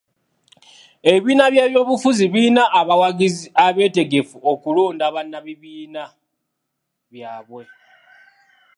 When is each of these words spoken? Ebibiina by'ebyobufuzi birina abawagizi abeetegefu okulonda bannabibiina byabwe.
Ebibiina 1.09 1.45
by'ebyobufuzi 1.53 2.23
birina 2.33 2.63
abawagizi 2.79 3.45
abeetegefu 3.65 4.35
okulonda 4.51 5.05
bannabibiina 5.15 6.03
byabwe. 7.11 7.63